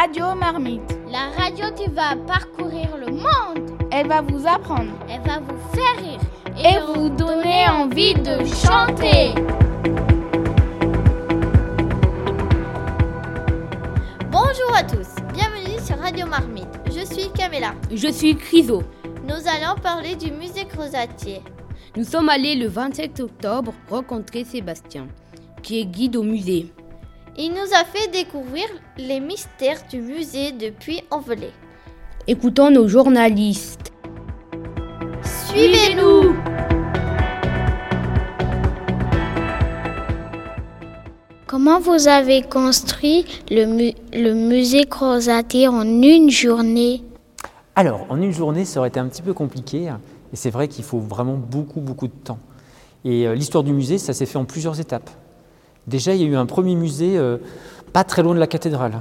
[0.00, 0.96] Radio Marmite.
[1.10, 3.68] La radio qui va parcourir le monde.
[3.90, 4.92] Elle va vous apprendre.
[5.10, 6.20] Elle va vous faire rire.
[6.56, 9.34] Et, vous donner envie de chanter.
[14.30, 16.68] Bonjour à tous, bienvenue sur Radio Marmite.
[16.86, 17.74] Je suis Camilla.
[17.90, 18.84] Je suis Chryso.
[19.24, 21.42] Nous allons parler du musée Crozatier.
[21.96, 25.08] Nous sommes allés le 27 octobre rencontrer Sébastien,
[25.60, 26.72] qui est guide au musée.
[27.40, 28.64] Il nous a fait découvrir
[28.96, 31.50] les mystères du musée depuis Envelé.
[32.26, 33.92] Écoutons nos journalistes.
[35.22, 36.34] Suivez-nous
[41.46, 47.04] Comment vous avez construit le, mu le musée Crozatier en une journée?
[47.76, 49.92] Alors, en une journée, ça aurait été un petit peu compliqué.
[50.32, 52.40] Et c'est vrai qu'il faut vraiment beaucoup, beaucoup de temps.
[53.04, 55.08] Et euh, l'histoire du musée, ça s'est fait en plusieurs étapes.
[55.88, 57.38] Déjà, il y a eu un premier musée euh,
[57.92, 59.00] pas très loin de la cathédrale.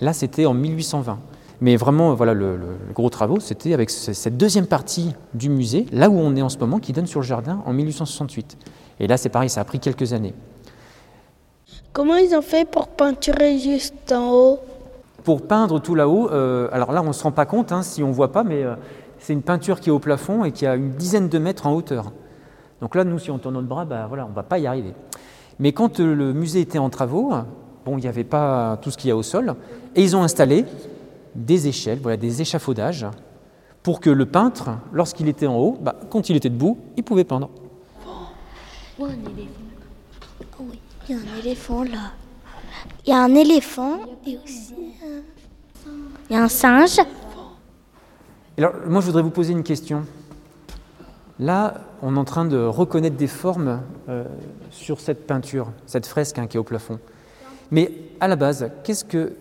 [0.00, 1.18] Là, c'était en 1820.
[1.62, 5.86] Mais vraiment, voilà, le, le, le gros travaux, c'était avec cette deuxième partie du musée,
[5.90, 8.58] là où on est en ce moment, qui donne sur le jardin en 1868.
[9.00, 10.34] Et là, c'est pareil, ça a pris quelques années.
[11.94, 14.58] Comment ils ont fait pour peinturer juste en haut?
[15.24, 18.02] Pour peindre tout là-haut, euh, alors là, on ne se rend pas compte hein, si
[18.02, 18.74] on ne voit pas, mais euh,
[19.18, 21.72] c'est une peinture qui est au plafond et qui a une dizaine de mètres en
[21.72, 22.12] hauteur.
[22.82, 24.66] Donc là, nous, si on tourne notre bras, bah, voilà, on ne va pas y
[24.66, 24.92] arriver.
[25.58, 27.32] Mais quand euh, le musée était en travaux,
[27.84, 29.54] bon, il n'y avait pas tout ce qu'il y a au sol,
[29.94, 30.64] et ils ont installé
[31.34, 33.06] des échelles, voilà, des échafaudages,
[33.82, 37.24] pour que le peintre, lorsqu'il était en haut, bah, quand il était debout, il pouvait
[37.24, 37.50] peindre.
[38.98, 39.50] Oh, un éléphant.
[40.58, 42.12] Oh oui, il y a un éléphant là.
[43.06, 45.22] Il y a un éléphant et aussi un...
[46.28, 46.98] Il y a un singe.
[48.58, 50.04] Alors, moi, je voudrais vous poser une question.
[51.38, 54.24] Là, on est en train de reconnaître des formes euh,
[54.70, 56.98] sur cette peinture, cette fresque hein, qui est au plafond.
[57.70, 59.34] Mais à la base, qu'est-ce que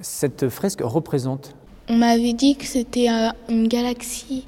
[0.00, 1.54] cette fresque représente?
[1.88, 4.46] On m'avait dit que c'était euh, une galaxie.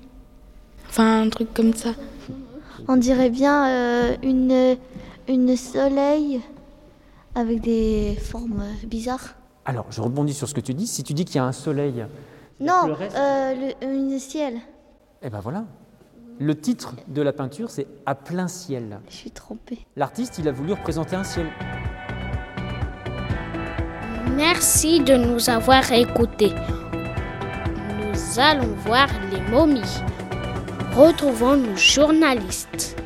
[0.88, 1.90] Enfin, un truc comme ça.
[2.86, 4.76] On dirait bien euh, une,
[5.26, 6.40] une soleil
[7.34, 9.34] avec des formes bizarres.
[9.64, 10.86] Alors, je rebondis sur ce que tu dis.
[10.86, 12.04] Si tu dis qu'il y a un soleil.
[12.60, 13.16] Non, le reste...
[13.16, 14.58] euh, le, une ciel.
[15.22, 15.64] Eh ben voilà.
[16.40, 18.98] Le titre de la peinture, c'est À plein ciel.
[19.08, 19.86] Je suis trompée.
[19.94, 21.46] L'artiste, il a voulu représenter un ciel.
[24.34, 26.50] Merci de nous avoir écoutés.
[28.00, 30.02] Nous allons voir les momies.
[30.96, 32.96] Retrouvons nos journalistes.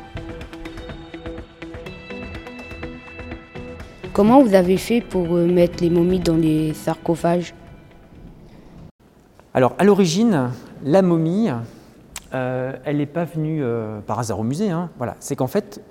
[4.11, 7.53] Comment vous avez fait pour euh, mettre les momies dans les sarcophages?
[9.53, 10.49] Alors, à l'origine,
[10.83, 11.49] la momie,
[12.33, 14.69] euh, elle n'est pas venue euh, par hasard au musée.
[14.69, 14.89] Hein.
[14.97, 15.15] Voilà.
[15.19, 15.81] C'est qu'en fait,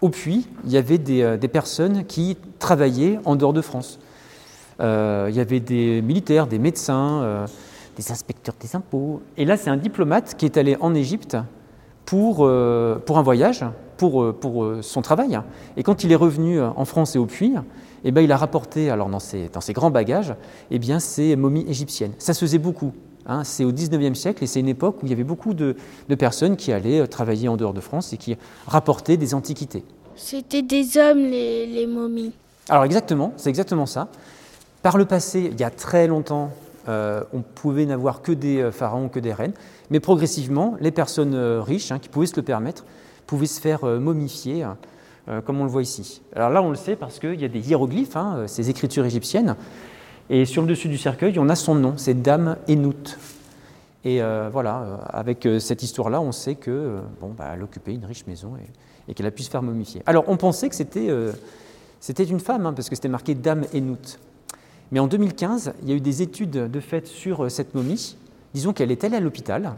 [0.00, 3.98] au puits, il y avait des, euh, personnes qui travaillaient en dehors de France.
[4.80, 7.46] Il y avait des militaires, des médecins,
[7.96, 9.22] des inspecteurs des impôts.
[9.36, 11.36] Et là, c'est un diplomate qui est allé en Égypte
[12.04, 13.64] pour, un voyage,
[13.96, 14.34] pour,
[14.80, 15.38] son travail.
[15.76, 17.54] Et quand il est revenu en France et au puits,
[18.02, 20.34] eh ben, il a rapporté, alors dans ses, dans ses grands bagages,
[20.72, 22.14] eh bien, ces momies égyptiennes.
[22.18, 22.92] Ça se faisait beaucoup.
[23.26, 25.76] Hein, c'est au XIXe siècle et c'est une époque où il y avait beaucoup de,
[26.08, 29.84] de, personnes qui allaient travailler en dehors de France et qui rapportaient des antiquités.
[30.16, 32.32] C'était des hommes, les, les, momies.
[32.68, 34.08] Alors exactement, c'est exactement ça.
[34.82, 36.50] Par le passé, il y a très longtemps,
[36.88, 39.54] euh, on pouvait n'avoir que des pharaons, que des reines,
[39.90, 42.84] mais progressivement, les personnes riches, hein, qui pouvaient se le permettre,
[43.32, 44.64] pouvaient se faire euh, momifier,
[45.28, 46.20] euh, comme on le voit ici.
[46.34, 49.56] Alors là, on le sait parce qu'il y a des hiéroglyphes, hein, ces écritures égyptiennes,
[50.32, 53.18] et sur le dessus du cercueil, on a son nom, c'est Dame Enout.
[54.02, 58.06] Et euh, voilà, avec euh, cette histoire-là, on sait que euh, bon, bah, occupait une
[58.06, 58.54] riche maison
[59.06, 60.02] et, qu'elle a pu se faire momifier.
[60.06, 61.32] Alors, on pensait que c'était euh,
[62.18, 64.18] une femme, hein, parce que c'était marqué Dame Enout.
[64.90, 68.16] Mais en 2015, il y a eu des études de fait sur cette momie.
[68.54, 69.74] Disons qu'elle est allée à l'hôpital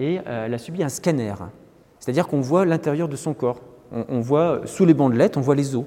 [0.00, 1.34] et elle a subi un scanner.
[2.00, 3.60] C'est-à-dire qu'on voit l'intérieur de son corps.
[3.92, 5.84] On, on, voit sous les bandelettes, on voit les os.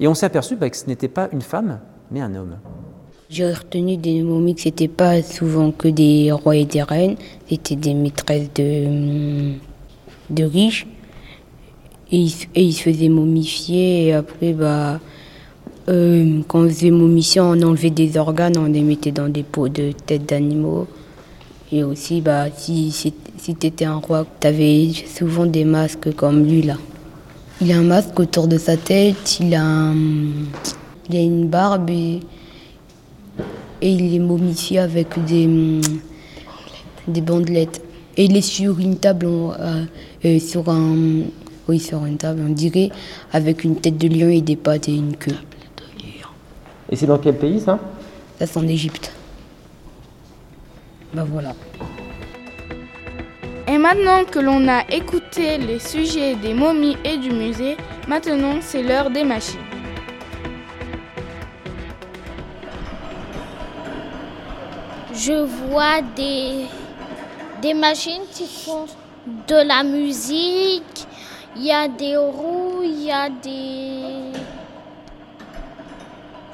[0.00, 1.80] Et on s'est aperçu bah, que ce n'était pas une femme,
[2.10, 2.58] mais un homme.
[3.28, 7.16] J'ai retenu des momies que c'était pas souvent que des rois et des reines,
[7.50, 9.54] c'était des maîtresses de,
[10.30, 10.86] de riches.
[12.12, 15.00] Et ils, se faisaient momifier et après, bah,
[15.88, 19.68] euh, quand on faisait momifier, on enlevait des organes, on les mettait dans des pots
[19.68, 20.86] de têtes d'animaux.
[21.72, 26.14] Et aussi, bah, si, si, si tu étais un roi, tu avais souvent des masques
[26.14, 26.76] comme lui là.
[27.60, 29.92] Il a un masque autour de sa tête, il a,
[31.10, 31.90] il a une barbe
[33.80, 35.80] et il est momifié avec des,
[37.08, 37.82] des bandelettes.
[38.16, 39.84] Et il est sur une table, euh,
[40.24, 41.24] euh, sur un,
[41.68, 42.90] oui, sur une table, on dirait,
[43.32, 45.36] avec une tête de lion et des pattes et une queue.
[46.88, 47.80] Et c'est dans quel pays ça?
[48.38, 49.12] Ça, c'est en Égypte.
[51.12, 51.54] Bah voilà.
[53.68, 57.76] Et maintenant que l'on a écouté les sujets des momies et du musée,
[58.06, 59.58] maintenant c'est l'heure des machines.
[65.26, 66.66] Je vois des,
[67.60, 68.86] des machines qui font
[69.48, 71.04] de la musique.
[71.56, 74.30] Il y a des roues, il y a des.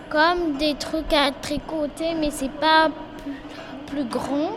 [0.08, 2.88] comme des trucs à tricoter, mais c'est pas
[3.18, 3.42] plus,
[3.88, 4.52] plus grand.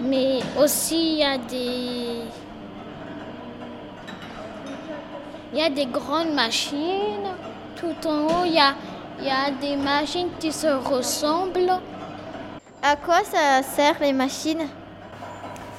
[0.00, 2.22] Mais aussi, il y a des.
[5.52, 7.28] Il y a des grandes machines.
[7.76, 8.74] Tout en haut, il y a,
[9.20, 11.78] il y a des machines qui se ressemblent.
[12.86, 14.66] À quoi ça sert les machines?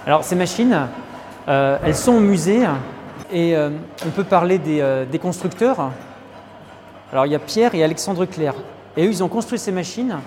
[0.07, 0.87] Alors ces machines,
[1.47, 2.63] euh, elles sont au musée
[3.31, 3.69] et euh,
[4.07, 5.91] on peut parler des, euh, des constructeurs.
[7.11, 8.55] Alors il y a Pierre et Alexandre Claire.
[8.97, 10.17] Et eux, ils ont construit ces machines.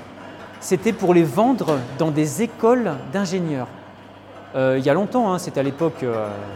[0.61, 3.67] C'était pour les vendre dans des écoles d'ingénieurs.
[4.55, 6.05] Il y a longtemps, hein, c'était à l'époque,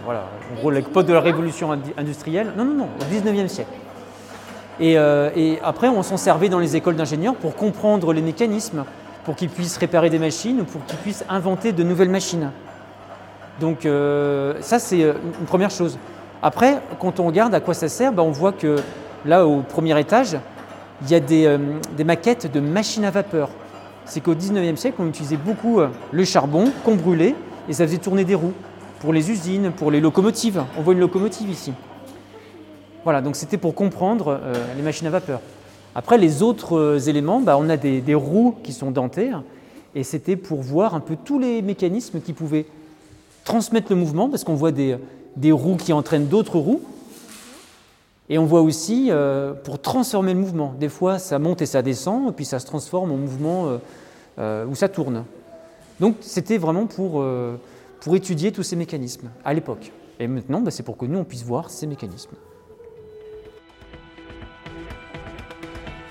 [0.04, 2.52] voilà, en gros, l'époque de la révolution industrielle.
[2.56, 3.70] Non, non, non, au 19e siècle.
[4.80, 4.96] Et
[5.62, 8.84] après, on s'en servait dans les écoles d'ingénieurs pour comprendre les mécanismes,
[9.24, 12.50] pour qu'ils puissent réparer des machines ou pour qu'ils puissent inventer de nouvelles machines.
[13.60, 15.98] Donc euh, ça, c'est euh, une première chose.
[16.42, 18.76] Après, quand on regarde à quoi ça sert, ben, on voit que
[19.24, 20.36] là, au premier étage,
[21.02, 21.58] il y a des, euh,
[22.04, 23.50] maquettes de machines à vapeur.
[24.04, 25.78] C'est qu'au 19e siècle, on utilisait beaucoup
[26.10, 27.36] le charbon qu'on brûlait
[27.68, 28.52] et ça faisait tourner des roues
[28.98, 30.64] pour les usines, pour les locomotives.
[30.76, 31.72] On voit une locomotive ici.
[33.04, 34.40] Voilà, donc c'était pour comprendre
[34.76, 35.38] les machines à vapeur.
[35.94, 39.42] Après, les autres euh, éléments, bah, on a des, roues qui sont dentaires
[39.94, 42.66] et c'était pour voir un peu tous les mécanismes qui pouvaient
[43.44, 44.96] transmettre le mouvement, parce qu'on voit des,
[45.50, 46.80] roues qui entraînent d'autres roues.
[48.30, 50.74] Et on voit aussi euh, pour transformer le mouvement.
[50.78, 53.78] Des fois, ça monte et ça descend, puis ça se transforme en mouvement
[54.38, 55.24] euh, où ça tourne.
[56.00, 57.22] Donc, c'était vraiment pour,
[58.00, 59.92] pour étudier tous ces mécanismes à l'époque.
[60.18, 62.36] Et maintenant, bah, c'est pour que nous, on puisse voir ces mécanismes.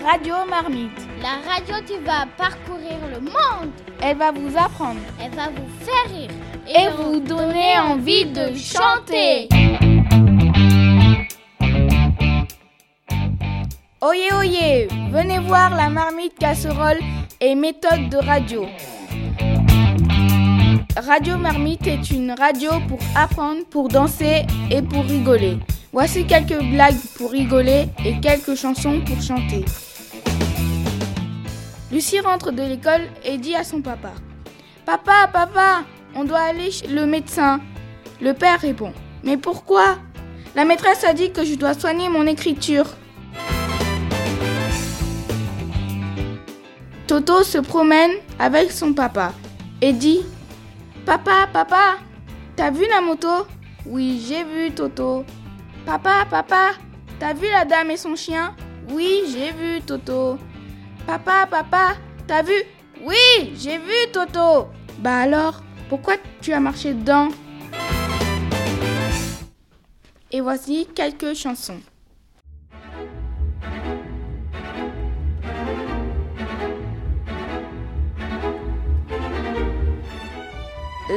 [0.04, 3.72] Radio Marmite, La radio qui va parcourir le monde,
[4.02, 6.30] elle va vous apprendre elle va vous faire rire
[6.68, 9.48] et vous donner envie de chanter.
[14.02, 17.00] Oyez, oyez, venez voir la marmite casserole
[17.40, 18.66] et méthode de radio.
[20.98, 25.58] Radio Marmite est une radio pour apprendre, pour danser et pour rigoler.
[25.94, 29.64] Voici quelques blagues pour rigoler et quelques chansons pour chanter.
[31.92, 34.14] Lucie rentre de l'école et dit à son papa
[34.86, 35.84] Papa, papa,
[36.16, 37.60] on doit aller chez le médecin.
[38.22, 38.94] Le père répond
[39.24, 39.98] Mais pourquoi?
[40.56, 42.86] La maîtresse a dit que je dois soigner mon écriture.
[47.08, 49.34] Toto se promène avec son papa
[49.82, 50.22] et dit
[51.06, 51.98] Papa, papa,
[52.56, 53.48] t'as vu la moto?
[53.86, 55.26] Oui, j'ai vu Toto.
[55.86, 56.72] Papa, papa,
[57.20, 58.56] t'as vu la dame et son chien?
[58.92, 60.38] Oui, j'ai vu Toto.
[61.08, 61.96] Papa, papa,
[62.28, 62.54] t'as vu?
[63.04, 64.70] Oui, j'ai vu Toto.
[65.00, 67.30] Bah alors, pourquoi tu as marché dedans?
[70.32, 71.82] Et voici quelques chansons.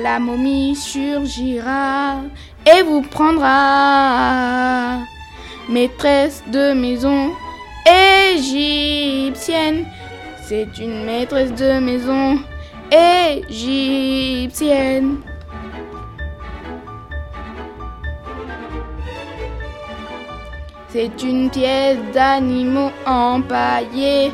[0.03, 2.23] La momie surgira
[2.67, 4.99] et vous prendra,
[5.69, 7.31] maîtresse de maison
[8.37, 9.87] égyptienne.
[10.43, 12.39] C'est une maîtresse de maison
[13.49, 15.17] égyptienne.
[20.89, 24.31] C'est une pièce d'animaux empaillés.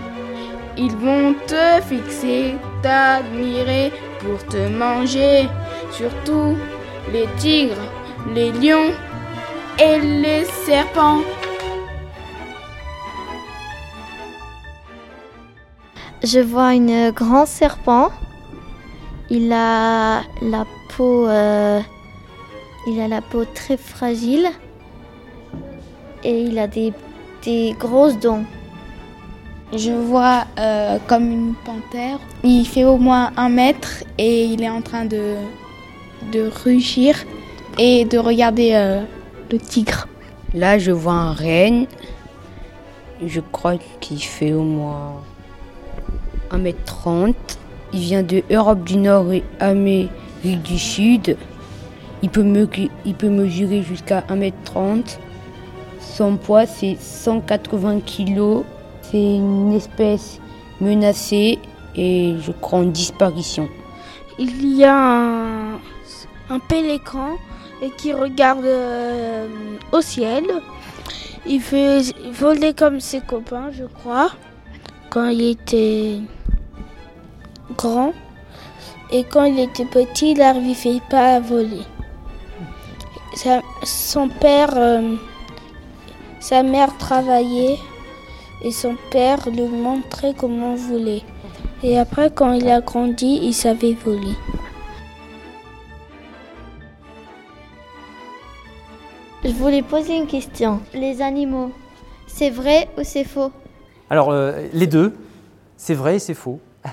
[0.77, 5.49] Ils vont te fixer, t'admirer pour te manger.
[5.91, 6.57] Surtout
[7.13, 7.89] les tigres,
[8.35, 8.93] les lions
[9.79, 11.23] et les serpents.
[16.23, 18.11] Je vois un grand serpent.
[19.31, 21.81] Il a la peau, euh,
[22.87, 24.49] il a la peau très fragile
[26.23, 26.93] et il a des,
[27.43, 28.45] des grosses dents.
[29.73, 32.19] Je vois euh, comme une panthère.
[32.45, 35.37] Il fait au moins un mètre et il est en train de,
[36.33, 37.17] de rugir
[37.79, 39.03] et de regarder euh,
[39.51, 40.07] le tigre.
[40.53, 41.87] Là, je vois un renne.
[43.25, 45.23] Je crois qu'il fait au moins
[46.53, 47.35] 1m30.
[47.93, 50.11] Il vient de Europe du Nord et Amérique
[50.63, 51.37] du Sud.
[52.23, 52.69] Il peut, me,
[53.05, 55.19] il peut mesurer jusqu'à 1m30.
[56.01, 58.63] Son poids, c'est 180 kg.
[59.03, 60.41] C'est une espèce
[60.81, 61.59] menacée.
[61.97, 63.69] et je crois une disparition.
[64.39, 65.75] Il y a un,
[66.51, 66.61] un
[67.83, 69.47] et qui regarde euh,
[69.93, 70.45] au ciel.
[71.47, 74.31] Il fait voler comme ses copains, je crois,
[75.09, 76.19] quand il était
[77.77, 78.13] grand.
[79.13, 81.83] Et quand il était petit, il n'arrivait pas à voler.
[83.35, 85.17] Sa- son père, euh,
[86.41, 87.79] sa mère travaillait
[88.63, 91.23] et son père lui montrait comment voler.
[91.83, 94.35] Et après, quand il a grandi, il savait voler.
[99.45, 100.81] Je voulais poser une question.
[100.93, 101.71] Les animaux,
[102.27, 103.51] c'est vrai ou c'est faux?
[104.11, 105.15] Alors, euh, les deux,
[105.77, 106.61] c'est vrai et c'est faux.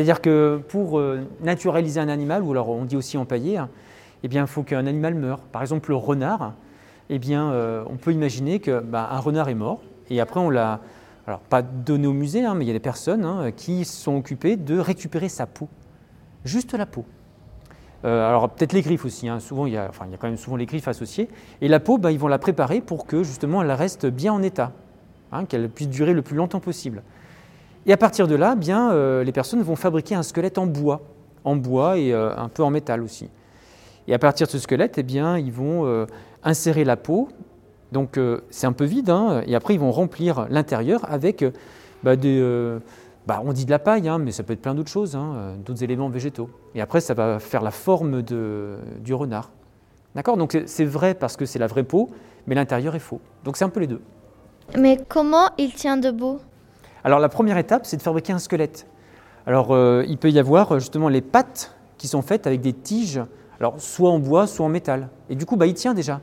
[0.00, 3.60] C'est-à-dire que pour euh, naturaliser un animal, ou alors on dit aussi empailler,
[4.22, 5.40] eh bien, il faut qu'un animal meure.
[5.40, 6.54] Par exemple, le renard,
[7.10, 10.80] eh bien, euh, on peut imaginer que bah, renard est mort, et après on l'a,
[11.26, 14.16] alors pas donné au musée, hein, mais il y a des personnes hein, qui sont
[14.16, 15.68] occupées de récupérer sa peau,
[16.46, 17.04] juste la peau.
[18.06, 20.16] Euh, alors peut-être les griffes aussi, hein, souvent il y, a, enfin, il y a
[20.16, 21.28] quand même souvent les griffes associées,
[21.60, 24.42] et la peau, bah, ils vont la préparer pour que justement elle reste bien en
[24.42, 24.72] état,
[25.30, 27.02] hein, qu'elle puisse durer le plus longtemps possible.
[27.86, 31.00] Et à partir de là, bien, euh, les personnes vont fabriquer un squelette en bois,
[31.44, 33.30] en bois et euh, un peu en métal aussi.
[34.08, 36.06] Et à partir de ce squelette, eh bien, ils vont euh,
[36.42, 37.28] insérer la peau.
[37.92, 38.20] Donc
[38.50, 41.44] c'est un peu vide, hein, et après ils vont remplir l'intérieur avec
[42.04, 42.40] bah, des,
[43.26, 45.56] bah, on dit de la paille, hein, mais ça peut être plein d'autres choses, hein,
[45.66, 46.48] d'autres éléments végétaux.
[46.76, 49.50] Et après ça va faire la forme de- du renard.
[50.14, 50.36] D'accord?
[50.36, 52.10] Donc c'est vrai parce que c'est la vraie peau,
[52.46, 53.20] mais l'intérieur est faux.
[53.42, 54.00] Donc c'est un peu les deux.
[54.78, 56.38] Mais comment il tient debout?
[57.04, 58.86] Alors la première étape, c'est de fabriquer un squelette.
[59.46, 62.72] Alors euh, il peut y avoir euh, justement les pattes qui sont faites avec des
[62.72, 63.20] tiges,
[63.58, 65.08] alors soit en bois, soit en métal.
[65.28, 66.20] Et du coup, bah, il tient déjà.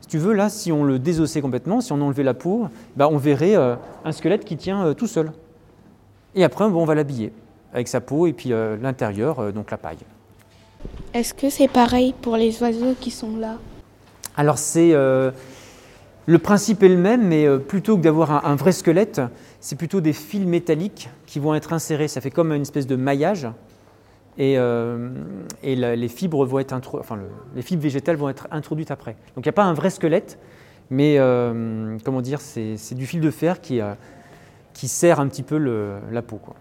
[0.00, 3.08] Si tu veux, là, si on le désossait complètement, si on enlevait la peau, bah,
[3.10, 5.32] on verrait euh, un squelette qui tient euh, tout seul.
[6.34, 7.32] Et après, bon, on va l'habiller
[7.72, 9.98] avec sa peau et puis l'intérieur, donc la paille.
[11.12, 13.56] Est-ce que c'est pareil pour les oiseaux qui sont là?
[14.36, 14.94] Alors c'est
[16.28, 19.22] le principe est le même, mais euh, plutôt que d'avoir un, un vrai squelette,
[19.60, 22.06] c'est plutôt des fils métalliques qui vont être insérés.
[22.06, 23.48] Ça fait comme une espèce de maillage,
[24.36, 25.08] et, euh,
[25.62, 29.16] et la- les fibres vont être enfin le- les fibres végétales vont être introduites après.
[29.34, 30.38] Donc il n'y a pas un vrai squelette,
[30.90, 33.94] mais euh, comment dire, c'est du fil de fer qui euh,
[34.74, 36.36] qui serre un petit peu le- la peau.
[36.36, 36.56] Quoi.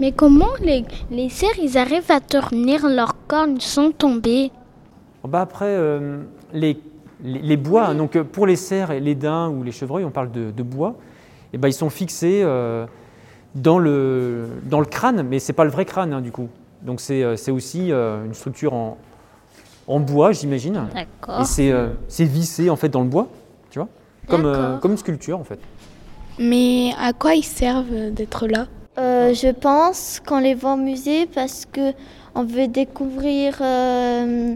[0.00, 4.50] Mais comment les, les cerfs, ils arrivent à tenir leurs cornes sans tomber?
[5.26, 5.78] Bah après,
[6.52, 6.76] les,
[7.24, 10.10] les, les bois, donc euh, pour les cerfs, et les daims ou les chevreuils, on
[10.10, 10.94] parle de, de bois,
[11.52, 12.86] et ben ils sont fixés euh,
[13.54, 16.48] dans, le, dans le crâne, mais ce n'est pas le vrai crâne hein, du coup.
[16.82, 18.96] Donc c'est euh, c'est aussi euh, une structure en,
[19.86, 20.86] en bois, j'imagine.
[20.94, 21.42] D'accord.
[21.42, 23.28] Et c'est euh, c'est vissé en fait dans le bois,
[23.70, 23.88] tu vois,
[24.28, 25.58] comme, euh, comme une sculpture en fait.
[26.38, 28.66] Mais à quoi ils servent d'être là?
[28.98, 31.92] Euh, Je pense qu'on les voit au musée parce que
[32.34, 34.54] on veut découvrir euh,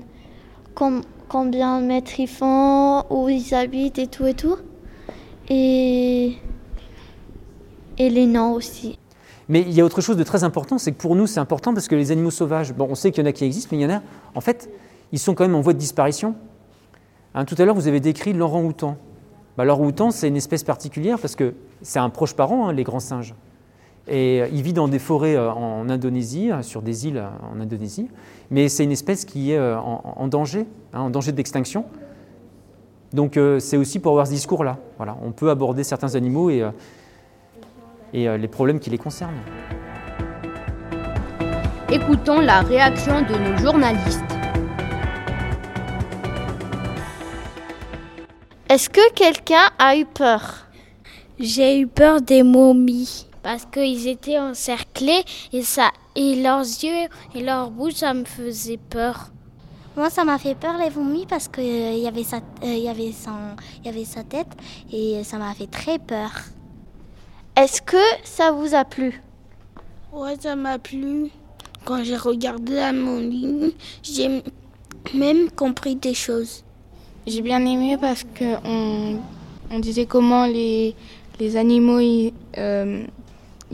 [0.75, 1.03] com-
[1.35, 4.57] combien de mètres ils font, où ils habitent et tout et tout.
[5.49, 6.39] Et,
[7.99, 9.01] et les noms aussi.
[9.49, 11.75] Mais il y a autre chose de très important, c'est que pour nous, c'est important
[11.75, 13.79] parce que les animaux sauvages, bon, on sait qu'il y en a qui existent, mais
[13.79, 14.03] il y en a,
[14.37, 14.71] en fait,
[15.11, 16.37] ils sont quand même en voie de disparition.
[17.35, 18.97] Hein, tout à l'heure, vous avez décrit l'orang-outan.
[19.57, 23.01] Bah, l'orang-outan, c'est une espèce particulière parce que c'est un proche parent, hein, les grands
[23.01, 23.35] singes.
[24.07, 27.61] Et euh, il vit dans des forêts euh, en Indonésie, euh, sur des îles en
[27.61, 28.09] Indonésie,
[28.51, 31.87] mais c'est une espèce qui est en, en danger, hein, en danger d'extinction.
[33.13, 34.77] Donc c'est aussi pour avoir ce discours-là.
[34.97, 36.69] Voilà, on peut aborder certains animaux et,
[38.13, 39.39] et les problèmes qui les concernent.
[41.93, 44.21] Écoutons la réaction de nos journalistes.
[48.69, 50.67] Est-ce que quelqu'un a eu peur?
[51.39, 55.23] J'ai eu peur des momies parce qu'ils étaient encerclés
[55.53, 59.29] et ça et leurs yeux et leur bouche ça me faisait peur.
[59.97, 63.13] Moi, ça m'a fait peur les vomis parce qu'il y, avait sa- euh, y, avait
[63.13, 64.49] son- y avait sa tête
[64.93, 66.33] et ça m'a fait très peur.
[67.57, 69.23] Est-ce que ça vous a plu?
[70.13, 71.31] Ouais, ça m'a plu.
[71.85, 74.43] Quand j'ai regardé la momie, j'ai
[75.15, 76.65] même compris des choses.
[77.27, 79.19] J'ai bien aimé parce que on,
[79.71, 80.97] on disait comment les,
[81.39, 83.05] les animaux ils, euh,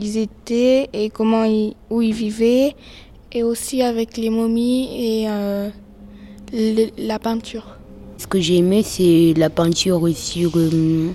[0.01, 2.75] ils étaient et comment ils, où ils vivaient
[3.31, 5.69] et aussi avec les momies et euh,
[6.97, 7.77] la peinture.
[8.17, 11.11] Ce que j'ai aimé, c'est la peinture sur, euh,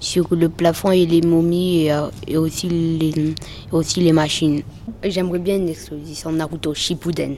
[0.00, 3.34] sur le plafond et les momies et, euh, aussi, les,
[3.70, 4.62] aussi les machines.
[5.04, 7.36] J'aimerais bien une exposition Naruto Shippuden.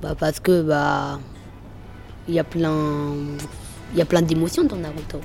[0.00, 1.18] Bah, parce que bah
[2.28, 2.70] il y a plein
[3.92, 5.18] il y a plein d'émotions dans Naruto.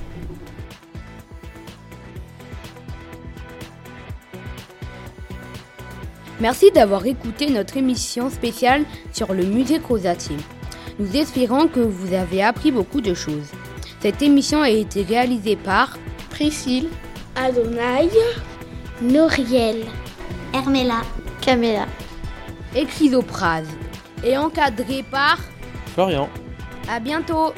[6.40, 10.36] Merci d'avoir écouté notre émission spéciale sur le musée Crozatier.
[11.00, 13.50] Nous espérons que vous avez appris beaucoup de choses.
[14.00, 15.98] Cette émission a été réalisée par
[16.30, 16.88] Priscille,
[17.34, 18.08] Adonai,
[19.02, 19.84] Noriel,
[20.54, 21.02] Hermela,
[21.40, 21.86] Camilla.
[22.76, 23.68] et Chrysophrase
[24.24, 25.38] et encadrée par
[25.94, 26.28] Florian.
[26.88, 27.52] À bientôt